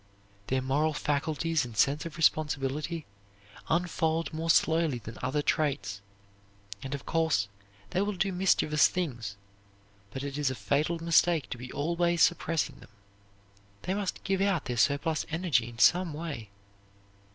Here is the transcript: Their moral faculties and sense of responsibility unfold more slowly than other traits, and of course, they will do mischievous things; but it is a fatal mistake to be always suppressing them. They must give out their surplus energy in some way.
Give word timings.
Their 0.47 0.63
moral 0.63 0.93
faculties 0.93 1.63
and 1.63 1.77
sense 1.77 2.07
of 2.07 2.17
responsibility 2.17 3.05
unfold 3.69 4.33
more 4.33 4.49
slowly 4.49 4.97
than 4.97 5.19
other 5.21 5.43
traits, 5.43 6.01
and 6.81 6.95
of 6.95 7.05
course, 7.05 7.47
they 7.91 8.01
will 8.01 8.15
do 8.15 8.31
mischievous 8.31 8.87
things; 8.87 9.35
but 10.09 10.23
it 10.23 10.39
is 10.39 10.49
a 10.49 10.55
fatal 10.55 10.97
mistake 10.97 11.51
to 11.51 11.57
be 11.59 11.71
always 11.71 12.23
suppressing 12.23 12.77
them. 12.79 12.89
They 13.83 13.93
must 13.93 14.23
give 14.23 14.41
out 14.41 14.65
their 14.65 14.75
surplus 14.77 15.23
energy 15.29 15.69
in 15.69 15.77
some 15.77 16.15
way. 16.15 16.49